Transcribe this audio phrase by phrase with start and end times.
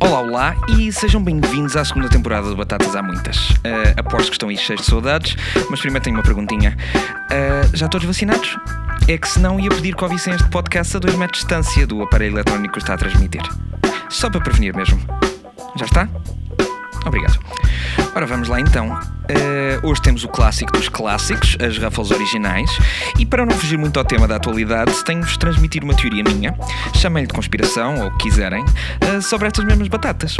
[0.00, 3.50] Olá, olá e sejam bem-vindos à segunda temporada de Batatas Há Muitas.
[3.50, 5.36] Uh, aposto que estão aí cheios de saudades,
[5.68, 6.76] mas primeiro tenho uma perguntinha.
[6.94, 8.56] Uh, já todos vacinados?
[9.08, 11.86] É que se não ia pedir que ouvissem este podcast a 2 metros de distância
[11.86, 13.42] do aparelho eletrónico que está a transmitir.
[14.08, 15.00] Só para prevenir mesmo.
[15.76, 16.08] Já está?
[17.04, 17.38] Obrigado.
[18.18, 18.88] Ora, vamos lá então.
[18.88, 22.68] Uh, hoje temos o clássico dos clássicos, as Ruffles originais,
[23.16, 26.52] e para não fugir muito ao tema da atualidade, tenho-vos transmitir uma teoria minha,
[26.96, 30.36] chamem-lhe de conspiração, ou quiserem, uh, sobre estas mesmas batatas.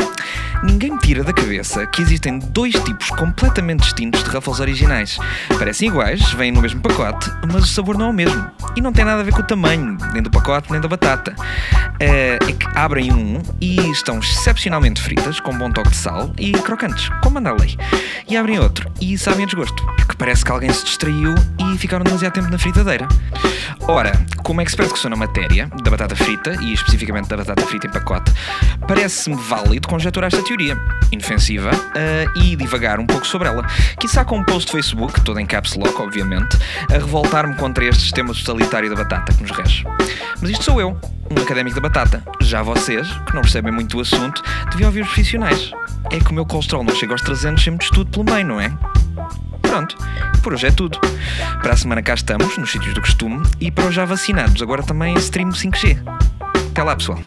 [0.65, 5.17] Ninguém me tira da cabeça que existem dois tipos completamente distintos de Ruffles originais.
[5.57, 8.51] Parecem iguais, vêm no mesmo pacote, mas o sabor não é o mesmo.
[8.79, 11.35] E não tem nada a ver com o tamanho, nem do pacote, nem da batata.
[11.35, 16.53] Uh, é que abrem um e estão excepcionalmente fritas, com bom toque de sal e
[16.53, 17.77] crocantes, como manda a lei.
[18.29, 21.35] E abrem outro e sabem a desgosto, porque parece que alguém se distraiu
[21.75, 23.07] e ficaram demasiado tempo na fritadeira.
[23.87, 27.63] Ora, como é que se que na matéria da batata frita, e especificamente da batata
[27.67, 28.33] frita em pacote,
[28.87, 30.77] parece-me válido conjecturar esta teoria,
[31.13, 33.67] inofensiva, uh, e divagar um pouco sobre ela.
[33.99, 36.57] Quizá com um post de Facebook, todo em caps lock, obviamente,
[36.91, 39.85] a revoltar-me contra este sistema totalitário da batata que nos rege.
[40.41, 40.99] Mas isto sou eu,
[41.31, 42.23] um académico da batata.
[42.41, 45.73] Já vocês, que não percebem muito o assunto, deviam ouvir os profissionais.
[46.11, 48.61] É que o meu colesterol não chega aos 300 sem muito estudo pelo meio, não
[48.61, 48.73] é?
[49.63, 49.97] Pronto,
[50.41, 50.99] por hoje é tudo.
[51.63, 54.83] Para a semana cá estamos, nos sítios do costume, e para os já vacinados, agora
[54.83, 55.99] também stream 5G.
[56.71, 57.21] Até lá, pessoal.